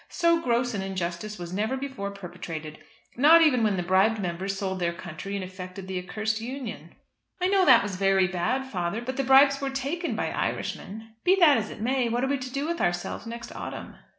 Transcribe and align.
So 0.09 0.41
gross 0.41 0.73
an 0.73 0.81
injustice 0.81 1.37
was 1.37 1.53
never 1.53 1.77
before 1.77 2.09
perpetrated 2.09 2.79
not 3.17 3.43
even 3.43 3.61
when 3.63 3.77
the 3.77 3.83
bribed 3.83 4.19
members 4.19 4.57
sold 4.57 4.79
their 4.79 4.93
country 4.93 5.35
and 5.35 5.43
effected 5.43 5.87
the 5.87 5.99
accursed 5.99 6.41
Union." 6.41 6.95
"I 7.39 7.45
know 7.49 7.65
that 7.65 7.83
was 7.83 7.97
very 7.97 8.25
bad, 8.27 8.65
father, 8.65 9.01
but 9.01 9.15
the 9.15 9.23
bribes 9.23 9.61
were 9.61 9.69
taken 9.69 10.15
by 10.15 10.31
Irishmen. 10.31 11.13
Be 11.23 11.35
that 11.39 11.57
as 11.57 11.69
it 11.69 11.81
may, 11.81 12.09
what 12.09 12.23
are 12.23 12.27
we 12.29 12.39
to 12.39 12.51
do 12.51 12.65
with 12.67 12.81
ourselves 12.81 13.27
next 13.27 13.55
autumn?" 13.55 13.93